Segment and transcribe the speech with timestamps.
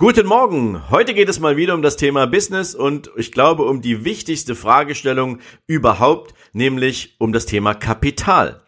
[0.00, 0.88] Guten Morgen!
[0.88, 4.54] Heute geht es mal wieder um das Thema Business und ich glaube um die wichtigste
[4.54, 8.62] Fragestellung überhaupt, nämlich um das Thema Kapital.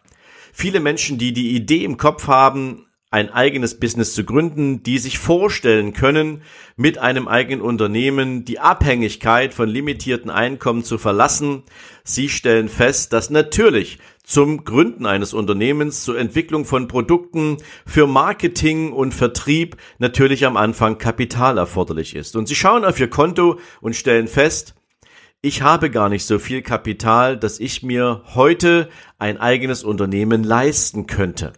[0.51, 5.17] Viele Menschen, die die Idee im Kopf haben, ein eigenes Business zu gründen, die sich
[5.17, 6.43] vorstellen können,
[6.75, 11.63] mit einem eigenen Unternehmen die Abhängigkeit von limitierten Einkommen zu verlassen.
[12.03, 18.93] Sie stellen fest, dass natürlich zum Gründen eines Unternehmens, zur Entwicklung von Produkten, für Marketing
[18.93, 22.35] und Vertrieb natürlich am Anfang Kapital erforderlich ist.
[22.35, 24.75] Und sie schauen auf ihr Konto und stellen fest,
[25.41, 31.05] ich habe gar nicht so viel Kapital, dass ich mir heute ein eigenes Unternehmen leisten
[31.05, 31.51] könnte.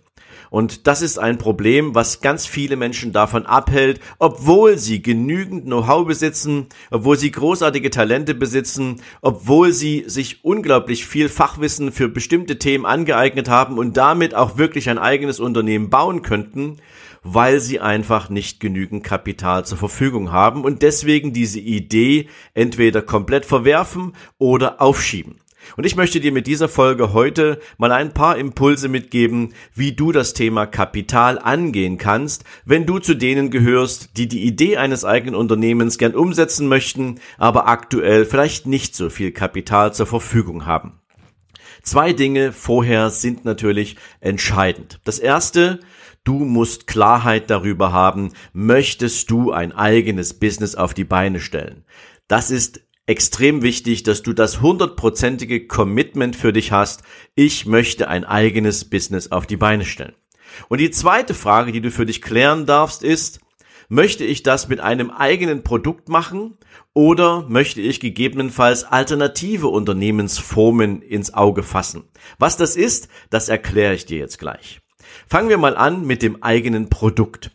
[0.56, 6.08] Und das ist ein Problem, was ganz viele Menschen davon abhält, obwohl sie genügend Know-how
[6.08, 12.86] besitzen, obwohl sie großartige Talente besitzen, obwohl sie sich unglaublich viel Fachwissen für bestimmte Themen
[12.86, 16.78] angeeignet haben und damit auch wirklich ein eigenes Unternehmen bauen könnten,
[17.22, 23.46] weil sie einfach nicht genügend Kapital zur Verfügung haben und deswegen diese Idee entweder komplett
[23.46, 25.36] verwerfen oder aufschieben.
[25.78, 30.12] Und ich möchte dir mit dieser Folge heute mal ein paar Impulse mitgeben, wie du
[30.12, 35.36] das Thema Kapital angehen kannst, wenn du zu denen gehörst, die die Idee eines eigenen
[35.36, 41.00] Unternehmens gern umsetzen möchten, aber aktuell vielleicht nicht so viel Kapital zur Verfügung haben.
[41.84, 45.00] Zwei Dinge vorher sind natürlich entscheidend.
[45.04, 45.80] Das erste,
[46.26, 51.86] Du musst Klarheit darüber haben, möchtest du ein eigenes Business auf die Beine stellen.
[52.28, 57.04] Das ist extrem wichtig, dass du das hundertprozentige Commitment für dich hast.
[57.36, 60.16] Ich möchte ein eigenes Business auf die Beine stellen.
[60.70, 63.40] Und die zweite Frage, die du für dich klären darfst, ist,
[63.90, 66.58] möchte ich das mit einem eigenen Produkt machen
[66.94, 72.06] oder möchte ich gegebenenfalls alternative Unternehmensformen ins Auge fassen?
[72.40, 74.80] Was das ist, das erkläre ich dir jetzt gleich.
[75.28, 77.52] Fangen wir mal an mit dem eigenen Produkt.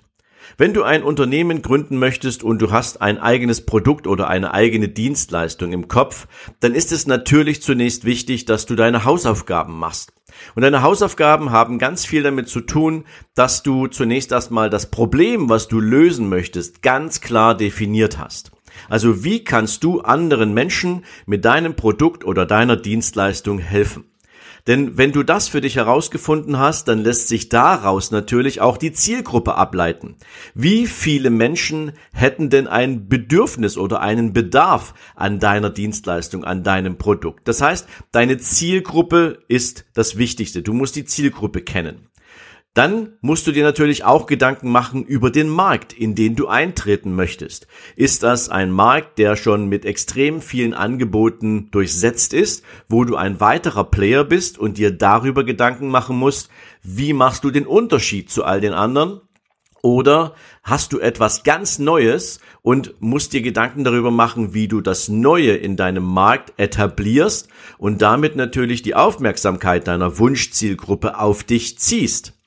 [0.60, 4.90] Wenn du ein Unternehmen gründen möchtest und du hast ein eigenes Produkt oder eine eigene
[4.90, 6.28] Dienstleistung im Kopf,
[6.60, 10.12] dann ist es natürlich zunächst wichtig, dass du deine Hausaufgaben machst.
[10.54, 15.48] Und deine Hausaufgaben haben ganz viel damit zu tun, dass du zunächst erstmal das Problem,
[15.48, 18.52] was du lösen möchtest, ganz klar definiert hast.
[18.90, 24.09] Also wie kannst du anderen Menschen mit deinem Produkt oder deiner Dienstleistung helfen?
[24.66, 28.92] Denn wenn du das für dich herausgefunden hast, dann lässt sich daraus natürlich auch die
[28.92, 30.16] Zielgruppe ableiten.
[30.54, 36.98] Wie viele Menschen hätten denn ein Bedürfnis oder einen Bedarf an deiner Dienstleistung, an deinem
[36.98, 37.48] Produkt?
[37.48, 40.62] Das heißt, deine Zielgruppe ist das Wichtigste.
[40.62, 42.10] Du musst die Zielgruppe kennen.
[42.74, 47.16] Dann musst du dir natürlich auch Gedanken machen über den Markt, in den du eintreten
[47.16, 47.66] möchtest.
[47.96, 53.40] Ist das ein Markt, der schon mit extrem vielen Angeboten durchsetzt ist, wo du ein
[53.40, 56.48] weiterer Player bist und dir darüber Gedanken machen musst,
[56.84, 59.20] wie machst du den Unterschied zu all den anderen?
[59.82, 65.08] Oder hast du etwas ganz Neues und musst dir Gedanken darüber machen, wie du das
[65.08, 67.48] Neue in deinem Markt etablierst
[67.78, 72.39] und damit natürlich die Aufmerksamkeit deiner Wunschzielgruppe auf dich ziehst?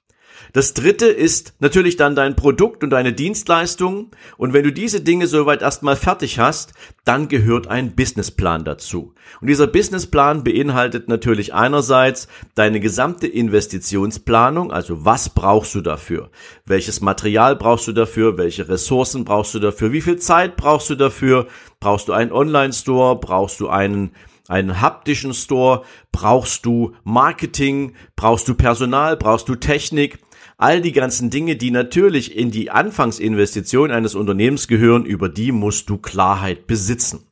[0.53, 4.11] Das dritte ist natürlich dann dein Produkt und deine Dienstleistung.
[4.37, 6.73] Und wenn du diese Dinge soweit erstmal fertig hast,
[7.05, 9.15] dann gehört ein Businessplan dazu.
[9.41, 16.29] Und dieser Businessplan beinhaltet natürlich einerseits deine gesamte Investitionsplanung, also was brauchst du dafür?
[16.67, 18.37] Welches Material brauchst du dafür?
[18.37, 19.91] Welche Ressourcen brauchst du dafür?
[19.91, 21.47] Wie viel Zeit brauchst du dafür?
[21.79, 23.19] Brauchst du einen Online-Store?
[23.19, 24.11] Brauchst du einen
[24.49, 30.19] einen haptischen Store, brauchst du Marketing, brauchst du Personal, brauchst du Technik,
[30.63, 35.89] All die ganzen Dinge, die natürlich in die Anfangsinvestition eines Unternehmens gehören, über die musst
[35.89, 37.25] du Klarheit besitzen.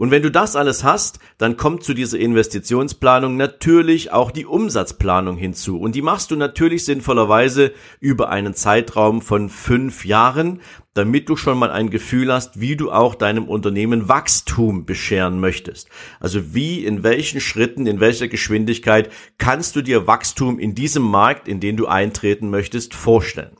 [0.00, 5.36] Und wenn du das alles hast, dann kommt zu dieser Investitionsplanung natürlich auch die Umsatzplanung
[5.36, 5.78] hinzu.
[5.78, 10.62] Und die machst du natürlich sinnvollerweise über einen Zeitraum von fünf Jahren,
[10.94, 15.90] damit du schon mal ein Gefühl hast, wie du auch deinem Unternehmen Wachstum bescheren möchtest.
[16.18, 21.46] Also wie, in welchen Schritten, in welcher Geschwindigkeit kannst du dir Wachstum in diesem Markt,
[21.46, 23.59] in den du eintreten möchtest, vorstellen.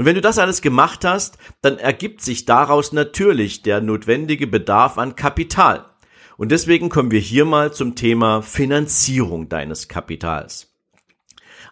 [0.00, 4.96] Und wenn du das alles gemacht hast, dann ergibt sich daraus natürlich der notwendige Bedarf
[4.96, 5.84] an Kapital.
[6.38, 10.74] Und deswegen kommen wir hier mal zum Thema Finanzierung deines Kapitals.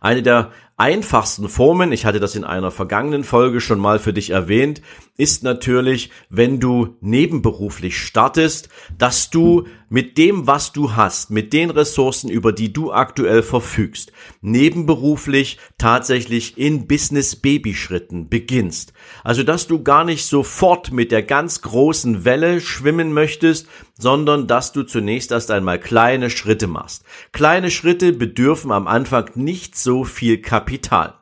[0.02, 4.28] Eine der einfachsten Formen, ich hatte das in einer vergangenen Folge schon mal für dich
[4.28, 4.82] erwähnt,
[5.18, 11.70] ist natürlich, wenn du nebenberuflich startest, dass du mit dem, was du hast, mit den
[11.70, 14.12] Ressourcen, über die du aktuell verfügst,
[14.42, 18.92] nebenberuflich tatsächlich in Business-Baby-Schritten beginnst.
[19.24, 23.66] Also, dass du gar nicht sofort mit der ganz großen Welle schwimmen möchtest,
[23.98, 27.02] sondern dass du zunächst erst einmal kleine Schritte machst.
[27.32, 31.14] Kleine Schritte bedürfen am Anfang nicht so viel Kapital.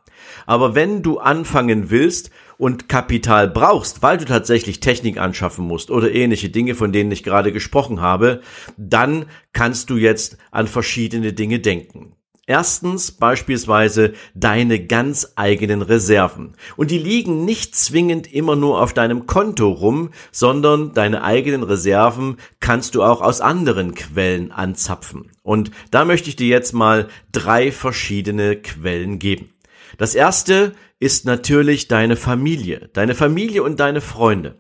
[0.45, 6.13] Aber wenn du anfangen willst und Kapital brauchst, weil du tatsächlich Technik anschaffen musst oder
[6.13, 8.41] ähnliche Dinge, von denen ich gerade gesprochen habe,
[8.77, 12.17] dann kannst du jetzt an verschiedene Dinge denken.
[12.49, 16.55] Erstens beispielsweise deine ganz eigenen Reserven.
[16.77, 22.37] Und die liegen nicht zwingend immer nur auf deinem Konto rum, sondern deine eigenen Reserven
[22.61, 25.33] kannst du auch aus anderen Quellen anzapfen.
[25.43, 29.51] Und da möchte ich dir jetzt mal drei verschiedene Quellen geben.
[29.99, 34.57] Das erste ist natürlich deine Familie, deine Familie und deine Freunde.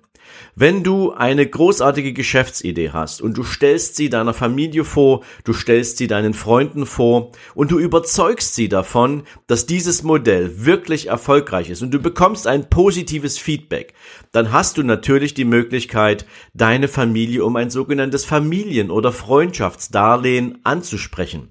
[0.55, 5.99] Wenn du eine großartige Geschäftsidee hast und du stellst sie deiner Familie vor, du stellst
[5.99, 11.83] sie deinen Freunden vor und du überzeugst sie davon, dass dieses Modell wirklich erfolgreich ist
[11.83, 13.94] und du bekommst ein positives Feedback,
[14.32, 21.50] dann hast du natürlich die Möglichkeit, deine Familie um ein sogenanntes Familien- oder Freundschaftsdarlehen anzusprechen.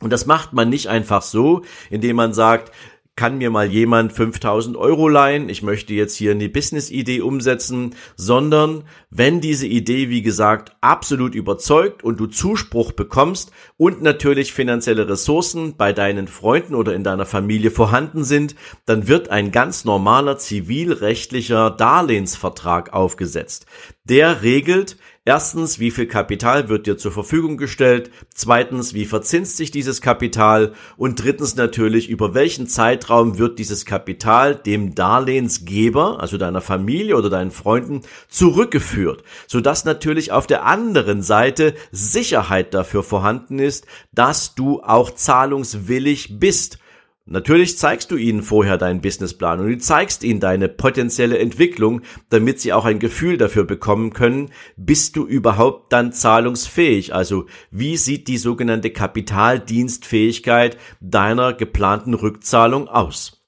[0.00, 2.72] Und das macht man nicht einfach so, indem man sagt,
[3.16, 8.84] kann mir mal jemand 5000 Euro leihen, ich möchte jetzt hier eine Business-Idee umsetzen, sondern
[9.10, 15.76] wenn diese Idee, wie gesagt, absolut überzeugt und du Zuspruch bekommst und natürlich finanzielle Ressourcen
[15.76, 21.70] bei deinen Freunden oder in deiner Familie vorhanden sind, dann wird ein ganz normaler zivilrechtlicher
[21.70, 23.66] Darlehensvertrag aufgesetzt.
[24.04, 28.10] Der regelt, Erstens, wie viel Kapital wird dir zur Verfügung gestellt?
[28.34, 30.74] Zweitens, wie verzinst sich dieses Kapital?
[30.98, 37.30] Und drittens natürlich, über welchen Zeitraum wird dieses Kapital dem Darlehensgeber, also deiner Familie oder
[37.30, 39.22] deinen Freunden, zurückgeführt?
[39.46, 46.76] Sodass natürlich auf der anderen Seite Sicherheit dafür vorhanden ist, dass du auch zahlungswillig bist
[47.26, 52.60] Natürlich zeigst du ihnen vorher deinen Businessplan und du zeigst ihnen deine potenzielle Entwicklung, damit
[52.60, 57.14] sie auch ein Gefühl dafür bekommen können, bist du überhaupt dann zahlungsfähig?
[57.14, 63.43] Also wie sieht die sogenannte Kapitaldienstfähigkeit deiner geplanten Rückzahlung aus?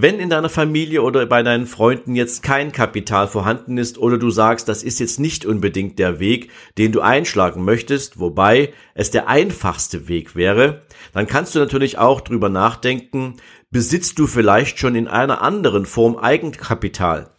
[0.00, 4.30] Wenn in deiner Familie oder bei deinen Freunden jetzt kein Kapital vorhanden ist oder du
[4.30, 9.26] sagst, das ist jetzt nicht unbedingt der Weg, den du einschlagen möchtest, wobei es der
[9.26, 10.82] einfachste Weg wäre,
[11.14, 13.38] dann kannst du natürlich auch drüber nachdenken,
[13.72, 17.30] besitzt du vielleicht schon in einer anderen Form Eigenkapital?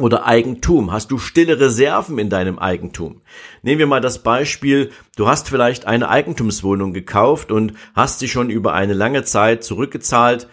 [0.00, 0.90] oder Eigentum?
[0.90, 3.22] Hast du stille Reserven in deinem Eigentum?
[3.62, 8.48] Nehmen wir mal das Beispiel, du hast vielleicht eine Eigentumswohnung gekauft und hast sie schon
[8.50, 10.46] über eine lange Zeit zurückgezahlt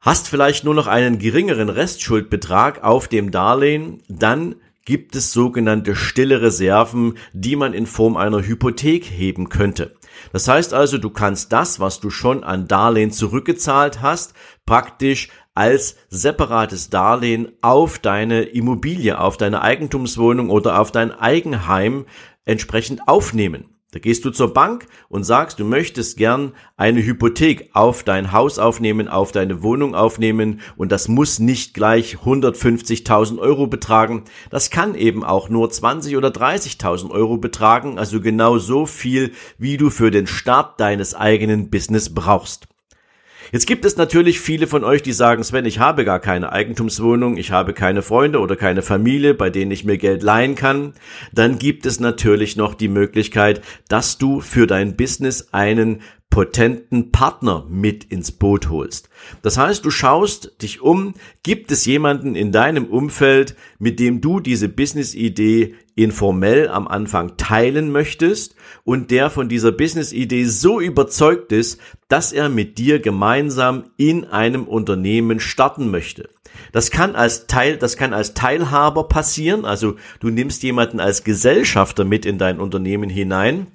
[0.00, 6.40] Hast vielleicht nur noch einen geringeren Restschuldbetrag auf dem Darlehen, dann gibt es sogenannte stille
[6.40, 9.96] Reserven, die man in Form einer Hypothek heben könnte.
[10.32, 15.96] Das heißt also, du kannst das, was du schon an Darlehen zurückgezahlt hast, praktisch als
[16.08, 22.06] separates Darlehen auf deine Immobilie, auf deine Eigentumswohnung oder auf dein Eigenheim
[22.44, 23.75] entsprechend aufnehmen.
[23.96, 28.58] Da gehst du zur Bank und sagst, du möchtest gern eine Hypothek auf dein Haus
[28.58, 34.24] aufnehmen, auf deine Wohnung aufnehmen und das muss nicht gleich 150.000 Euro betragen.
[34.50, 39.78] Das kann eben auch nur 20 oder 30.000 Euro betragen, also genau so viel, wie
[39.78, 42.68] du für den Start deines eigenen Business brauchst.
[43.52, 47.36] Jetzt gibt es natürlich viele von euch, die sagen, Sven, ich habe gar keine Eigentumswohnung,
[47.36, 50.94] ich habe keine Freunde oder keine Familie, bei denen ich mir Geld leihen kann.
[51.32, 56.00] Dann gibt es natürlich noch die Möglichkeit, dass du für dein Business einen
[56.30, 59.08] potenten Partner mit ins Boot holst.
[59.42, 64.40] Das heißt, du schaust dich um, gibt es jemanden in deinem Umfeld, mit dem du
[64.40, 71.80] diese Business-Idee informell am Anfang teilen möchtest und der von dieser Business-Idee so überzeugt ist,
[72.08, 76.28] dass er mit dir gemeinsam in einem Unternehmen starten möchte.
[76.72, 79.64] Das kann als Teil, das kann als Teilhaber passieren.
[79.64, 83.66] Also du nimmst jemanden als Gesellschafter mit in dein Unternehmen hinein.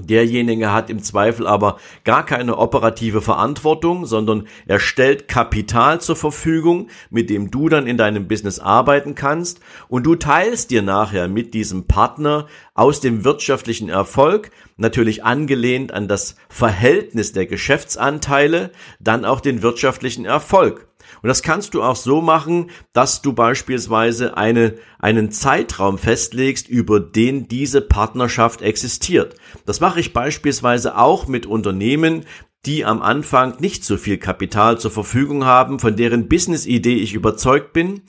[0.00, 6.88] Derjenige hat im Zweifel aber gar keine operative Verantwortung, sondern er stellt Kapital zur Verfügung,
[7.10, 11.52] mit dem du dann in deinem Business arbeiten kannst und du teilst dir nachher mit
[11.52, 19.40] diesem Partner aus dem wirtschaftlichen Erfolg, natürlich angelehnt an das Verhältnis der Geschäftsanteile, dann auch
[19.40, 20.88] den wirtschaftlichen Erfolg.
[21.20, 27.00] Und das kannst du auch so machen, dass du beispielsweise eine, einen Zeitraum festlegst, über
[27.00, 29.34] den diese Partnerschaft existiert.
[29.66, 32.24] Das mache ich beispielsweise auch mit Unternehmen,
[32.64, 37.72] die am Anfang nicht so viel Kapital zur Verfügung haben, von deren Business-Idee ich überzeugt
[37.72, 38.02] bin.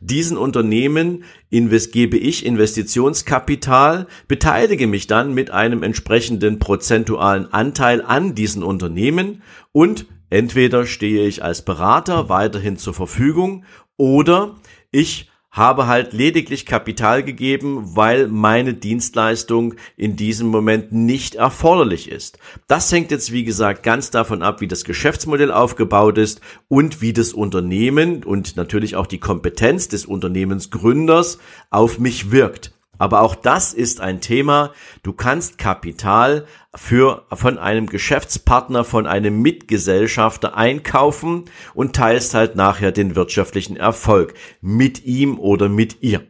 [0.00, 8.34] Diesen Unternehmen invest gebe ich Investitionskapital, beteilige mich dann mit einem entsprechenden prozentualen Anteil an
[8.34, 13.64] diesen Unternehmen und Entweder stehe ich als Berater weiterhin zur Verfügung
[13.96, 14.56] oder
[14.90, 22.38] ich habe halt lediglich Kapital gegeben, weil meine Dienstleistung in diesem Moment nicht erforderlich ist.
[22.68, 27.12] Das hängt jetzt, wie gesagt, ganz davon ab, wie das Geschäftsmodell aufgebaut ist und wie
[27.12, 31.38] das Unternehmen und natürlich auch die Kompetenz des Unternehmensgründers
[31.70, 32.72] auf mich wirkt.
[33.00, 34.74] Aber auch das ist ein Thema.
[35.02, 42.92] Du kannst Kapital für, von einem Geschäftspartner, von einem Mitgesellschafter einkaufen und teilst halt nachher
[42.92, 46.26] den wirtschaftlichen Erfolg mit ihm oder mit ihr.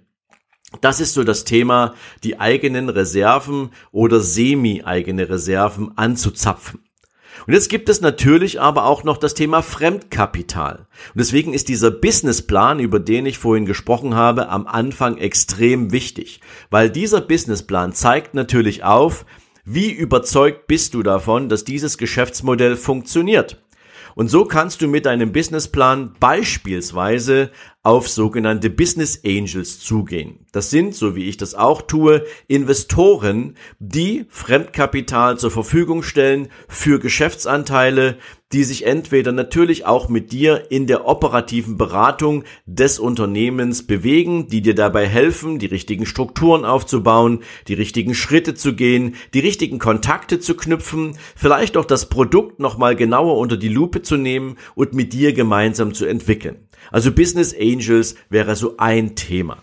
[0.81, 6.85] Das ist so das Thema, die eigenen Reserven oder semi-eigene Reserven anzuzapfen.
[7.47, 10.77] Und jetzt gibt es natürlich aber auch noch das Thema Fremdkapital.
[10.77, 16.41] Und deswegen ist dieser Businessplan, über den ich vorhin gesprochen habe, am Anfang extrem wichtig,
[16.71, 19.25] weil dieser Businessplan zeigt natürlich auf,
[19.65, 23.63] wie überzeugt bist du davon, dass dieses Geschäftsmodell funktioniert.
[24.15, 27.51] Und so kannst du mit deinem Businessplan beispielsweise
[27.83, 30.41] auf sogenannte Business Angels zugehen.
[30.53, 36.99] Das sind, so wie ich das auch tue, Investoren, die Fremdkapital zur Verfügung stellen für
[36.99, 38.19] Geschäftsanteile,
[38.53, 44.61] die sich entweder natürlich auch mit dir in der operativen Beratung des Unternehmens bewegen, die
[44.61, 50.41] dir dabei helfen, die richtigen Strukturen aufzubauen, die richtigen Schritte zu gehen, die richtigen Kontakte
[50.41, 55.13] zu knüpfen, vielleicht auch das Produkt nochmal genauer unter die Lupe zu nehmen und mit
[55.13, 56.67] dir gemeinsam zu entwickeln.
[56.91, 59.59] Also Business Angels wäre so ein Thema.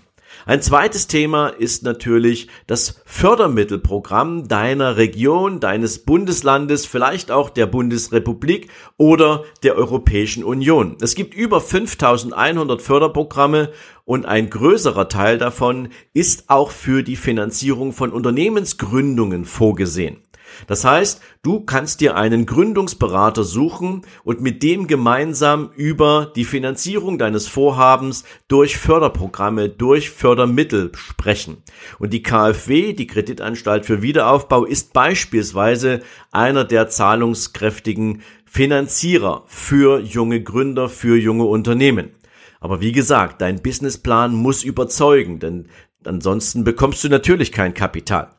[0.45, 8.69] Ein zweites Thema ist natürlich das Fördermittelprogramm deiner Region, deines Bundeslandes, vielleicht auch der Bundesrepublik
[8.95, 10.95] oder der Europäischen Union.
[11.01, 13.71] Es gibt über 5100 Förderprogramme
[14.05, 20.21] und ein größerer Teil davon ist auch für die Finanzierung von Unternehmensgründungen vorgesehen.
[20.65, 27.17] Das heißt, du kannst dir einen Gründungsberater suchen und mit dem gemeinsam über die Finanzierung
[27.17, 31.57] deines Vorhabens durch Förderprogramme, durch Fördermittel sprechen.
[31.99, 40.41] Und die KfW, die Kreditanstalt für Wiederaufbau, ist beispielsweise einer der zahlungskräftigen Finanzierer für junge
[40.41, 42.11] Gründer, für junge Unternehmen.
[42.59, 45.67] Aber wie gesagt, dein Businessplan muss überzeugen, denn
[46.05, 48.29] ansonsten bekommst du natürlich kein Kapital.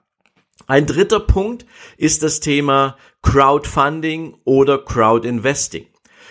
[0.67, 5.87] Ein dritter Punkt ist das Thema Crowdfunding oder Crowdinvesting.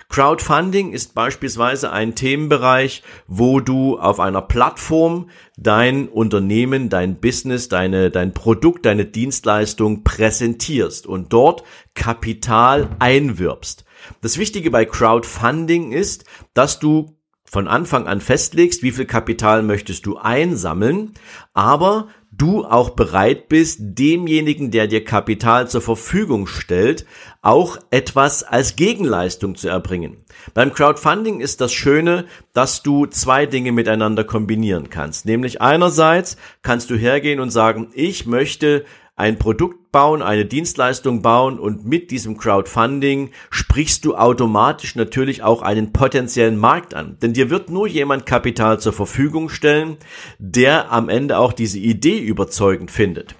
[0.09, 8.09] Crowdfunding ist beispielsweise ein Themenbereich, wo du auf einer Plattform dein Unternehmen, dein Business, deine,
[8.09, 13.83] dein Produkt, deine Dienstleistung präsentierst und dort Kapital einwirbst.
[14.21, 20.05] Das Wichtige bei Crowdfunding ist, dass du von Anfang an festlegst, wie viel Kapital möchtest
[20.05, 21.13] du einsammeln,
[21.53, 22.07] aber
[22.37, 27.05] du auch bereit bist, demjenigen, der dir Kapital zur Verfügung stellt,
[27.41, 30.17] auch etwas als Gegenleistung zu erbringen.
[30.53, 35.25] Beim Crowdfunding ist das Schöne, dass du zwei Dinge miteinander kombinieren kannst.
[35.25, 41.59] Nämlich einerseits kannst du hergehen und sagen, ich möchte ein Produkt bauen, eine Dienstleistung bauen
[41.59, 47.17] und mit diesem Crowdfunding sprichst du automatisch natürlich auch einen potenziellen Markt an.
[47.21, 49.97] Denn dir wird nur jemand Kapital zur Verfügung stellen,
[50.39, 53.35] der am Ende auch diese Idee überzeugend findet.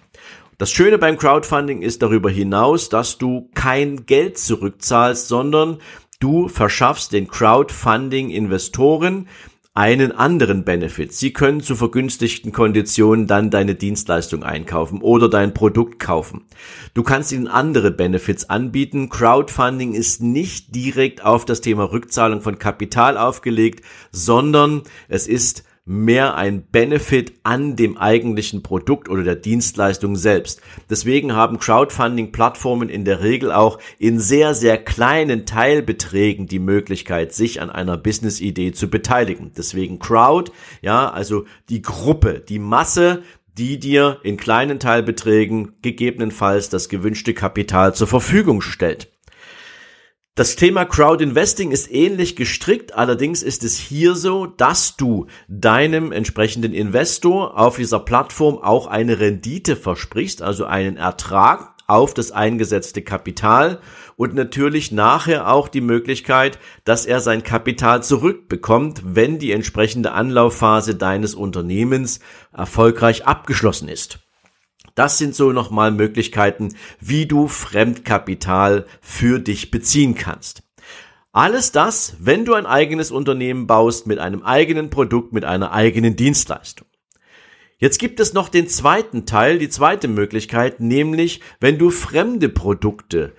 [0.58, 5.78] Das Schöne beim Crowdfunding ist darüber hinaus, dass du kein Geld zurückzahlst, sondern
[6.20, 9.28] du verschaffst den Crowdfunding-Investoren
[9.78, 11.14] einen anderen Benefit.
[11.14, 16.46] Sie können zu vergünstigten Konditionen dann deine Dienstleistung einkaufen oder dein Produkt kaufen.
[16.96, 19.10] Du kannst ihnen andere Benefits anbieten.
[19.10, 26.36] Crowdfunding ist nicht direkt auf das Thema Rückzahlung von Kapital aufgelegt, sondern es ist mehr
[26.36, 30.62] ein Benefit an dem eigentlichen Produkt oder der Dienstleistung selbst.
[30.90, 37.62] Deswegen haben Crowdfunding-Plattformen in der Regel auch in sehr, sehr kleinen Teilbeträgen die Möglichkeit, sich
[37.62, 39.52] an einer Business-Idee zu beteiligen.
[39.58, 40.52] Deswegen Crowd,
[40.82, 43.24] ja, also die Gruppe, die Masse,
[43.58, 49.10] die dir in kleinen Teilbeträgen gegebenenfalls das gewünschte Kapital zur Verfügung stellt.
[50.38, 56.12] Das Thema Crowd Investing ist ähnlich gestrickt, allerdings ist es hier so, dass du deinem
[56.12, 63.02] entsprechenden Investor auf dieser Plattform auch eine Rendite versprichst, also einen Ertrag auf das eingesetzte
[63.02, 63.80] Kapital
[64.16, 70.94] und natürlich nachher auch die Möglichkeit, dass er sein Kapital zurückbekommt, wenn die entsprechende Anlaufphase
[70.94, 72.20] deines Unternehmens
[72.54, 74.20] erfolgreich abgeschlossen ist.
[74.98, 80.64] Das sind so nochmal Möglichkeiten, wie du Fremdkapital für dich beziehen kannst.
[81.32, 86.16] Alles das, wenn du ein eigenes Unternehmen baust mit einem eigenen Produkt, mit einer eigenen
[86.16, 86.88] Dienstleistung.
[87.78, 93.34] Jetzt gibt es noch den zweiten Teil, die zweite Möglichkeit, nämlich wenn du fremde Produkte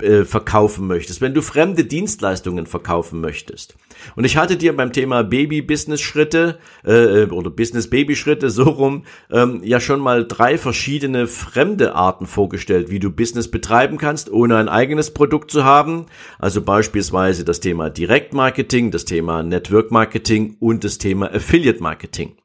[0.00, 3.74] äh, verkaufen möchtest, wenn du fremde Dienstleistungen verkaufen möchtest.
[4.16, 10.00] Und ich hatte dir beim Thema Baby-Business-Schritte äh, oder Business-Baby-Schritte so rum ähm, ja schon
[10.00, 15.50] mal drei verschiedene fremde Arten vorgestellt, wie du Business betreiben kannst, ohne ein eigenes Produkt
[15.50, 16.06] zu haben.
[16.38, 22.36] Also beispielsweise das Thema Direktmarketing, das Thema Network-Marketing und das Thema Affiliate-Marketing.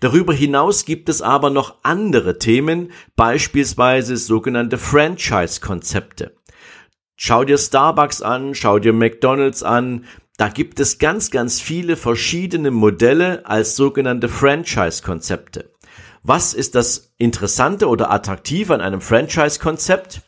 [0.00, 6.34] Darüber hinaus gibt es aber noch andere Themen, beispielsweise sogenannte Franchise-Konzepte.
[7.22, 10.06] Schau dir Starbucks an, schau dir McDonald's an.
[10.40, 15.70] Da gibt es ganz, ganz viele verschiedene Modelle als sogenannte Franchise-Konzepte.
[16.22, 20.22] Was ist das Interessante oder Attraktive an einem Franchise-Konzept?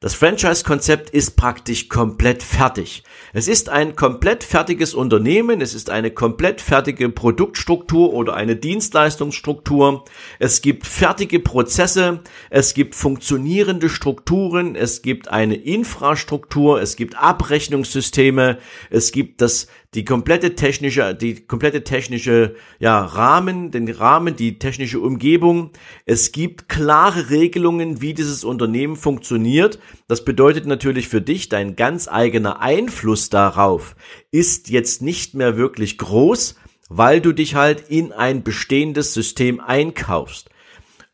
[0.00, 3.02] Das Franchise-Konzept ist praktisch komplett fertig.
[3.32, 10.04] Es ist ein komplett fertiges Unternehmen, es ist eine komplett fertige Produktstruktur oder eine Dienstleistungsstruktur.
[10.38, 18.58] Es gibt fertige Prozesse, es gibt funktionierende Strukturen, es gibt eine Infrastruktur, es gibt Abrechnungssysteme,
[18.90, 25.00] es gibt das die komplette technische, die komplette technische, ja, Rahmen, den Rahmen, die technische
[25.00, 25.70] Umgebung.
[26.04, 29.78] Es gibt klare Regelungen, wie dieses Unternehmen funktioniert.
[30.06, 33.96] Das bedeutet natürlich für dich, dein ganz eigener Einfluss darauf
[34.30, 36.56] ist jetzt nicht mehr wirklich groß,
[36.90, 40.50] weil du dich halt in ein bestehendes System einkaufst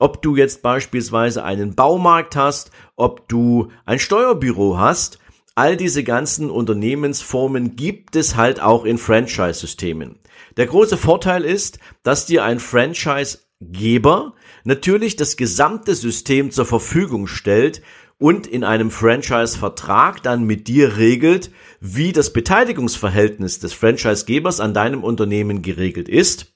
[0.01, 5.19] ob du jetzt beispielsweise einen Baumarkt hast, ob du ein Steuerbüro hast,
[5.57, 10.19] All diese ganzen Unternehmensformen gibt es halt auch in Franchise-Systemen.
[10.57, 17.83] Der große Vorteil ist, dass dir ein Franchise-Geber natürlich das gesamte System zur Verfügung stellt
[18.19, 25.05] und in einem Franchise-Vertrag dann mit dir regelt, wie das Beteiligungsverhältnis des Franchise-Gebers an deinem
[25.05, 26.53] Unternehmen geregelt ist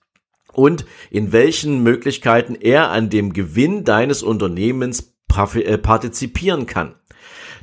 [0.53, 5.15] und in welchen Möglichkeiten er an dem Gewinn deines Unternehmens
[5.55, 6.97] äh, partizipieren kann.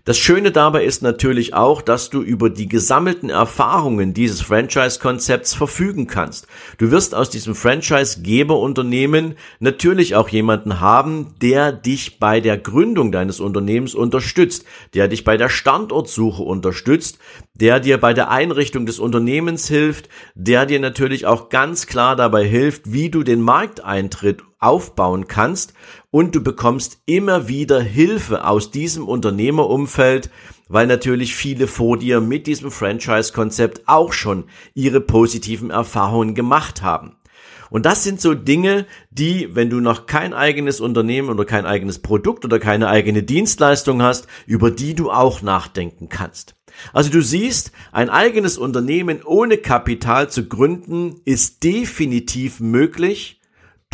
[0.06, 6.06] Das Schöne dabei ist natürlich auch, dass du über die gesammelten Erfahrungen dieses Franchise-Konzepts verfügen
[6.06, 6.46] kannst.
[6.78, 13.40] Du wirst aus diesem Franchise-Geberunternehmen natürlich auch jemanden haben, der dich bei der Gründung deines
[13.40, 17.18] Unternehmens unterstützt, der dich bei der Standortsuche unterstützt,
[17.56, 22.46] der dir bei der Einrichtung des Unternehmens hilft, der dir natürlich auch ganz klar dabei
[22.46, 25.74] hilft, wie du den Markteintritt aufbauen kannst
[26.12, 30.30] und du bekommst immer wieder Hilfe aus diesem Unternehmerumfeld,
[30.68, 37.18] weil natürlich viele vor dir mit diesem Franchise-Konzept auch schon ihre positiven Erfahrungen gemacht haben.
[37.70, 42.00] Und das sind so Dinge, die, wenn du noch kein eigenes Unternehmen oder kein eigenes
[42.00, 46.56] Produkt oder keine eigene Dienstleistung hast, über die du auch nachdenken kannst.
[46.94, 53.42] Also du siehst, ein eigenes Unternehmen ohne Kapital zu gründen ist definitiv möglich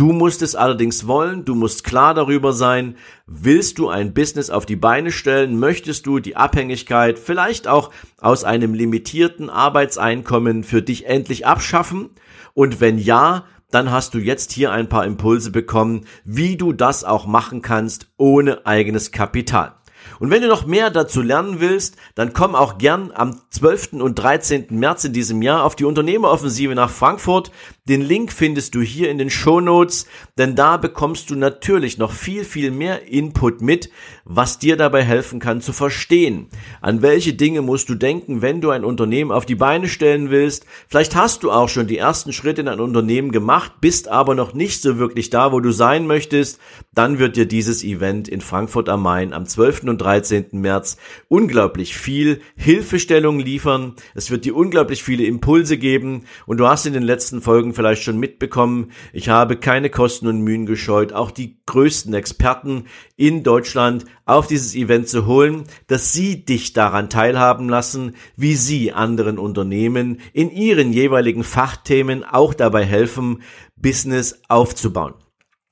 [0.02, 2.96] Du musst es allerdings wollen, du musst klar darüber sein,
[3.28, 8.44] willst du ein Business auf die Beine stellen, möchtest du die Abhängigkeit vielleicht auch aus
[8.44, 12.10] einem limitierten Arbeitseinkommen für dich endlich abschaffen?
[12.56, 17.04] Und wenn ja, dann hast du jetzt hier ein paar Impulse bekommen, wie du das
[17.04, 19.76] auch machen kannst ohne eigenes Kapital.
[20.22, 23.94] Und wenn du noch mehr dazu lernen willst, dann komm auch gern am 12.
[23.94, 24.68] und 13.
[24.70, 27.50] März in diesem Jahr auf die Unternehmeroffensive nach Frankfurt.
[27.90, 30.06] Den Link findest du hier in den Show Notes,
[30.38, 33.90] denn da bekommst du natürlich noch viel, viel mehr Input mit,
[34.24, 36.50] was dir dabei helfen kann zu verstehen.
[36.82, 40.68] An welche Dinge musst du denken, wenn du ein Unternehmen auf die Beine stellen willst?
[40.88, 44.54] Vielleicht hast du auch schon die ersten Schritte in ein Unternehmen gemacht, bist aber noch
[44.54, 46.60] nicht so wirklich da, wo du sein möchtest.
[46.94, 50.48] Dann wird dir dieses Event in Frankfurt am Main am 12 und 13.
[50.52, 50.98] März
[51.30, 53.96] unglaublich viel Hilfestellung liefern.
[54.14, 58.04] Es wird dir unglaublich viele Impulse geben und du hast in den letzten Folgen vielleicht
[58.04, 64.04] schon mitbekommen, ich habe keine Kosten und Mühen gescheut, auch die größten Experten in Deutschland
[64.26, 70.20] auf dieses Event zu holen, dass sie dich daran teilhaben lassen, wie sie anderen Unternehmen
[70.34, 73.44] in ihren jeweiligen Fachthemen auch dabei helfen,
[73.78, 75.14] Business aufzubauen.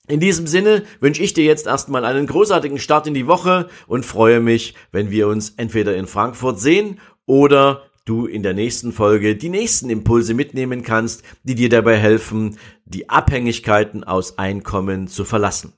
[0.10, 4.08] In diesem Sinne wünsche ich dir jetzt erstmal einen großartigen Start in die Woche und
[4.08, 9.36] freue mich, wenn wir uns entweder in Frankfurt sehen oder du in der nächsten Folge
[9.36, 15.74] die nächsten Impulse mitnehmen kannst, die dir dabei helfen, die Abhängigkeiten aus Einkommen zu verlassen.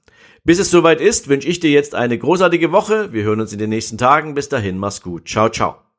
[0.45, 3.11] Bis es soweit ist, wünsche ich dir jetzt eine großartige Woche.
[3.11, 4.33] Wir hören uns in den nächsten Tagen.
[4.33, 5.27] Bis dahin, mach's gut.
[5.27, 5.90] Ciao, ciao.